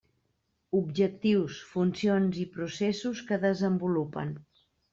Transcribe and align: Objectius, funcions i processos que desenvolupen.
Objectius, 0.79 1.59
funcions 1.75 2.41
i 2.47 2.47
processos 2.57 3.23
que 3.31 3.41
desenvolupen. 3.47 4.37